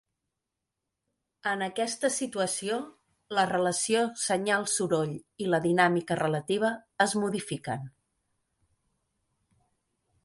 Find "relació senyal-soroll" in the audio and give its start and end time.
3.51-5.13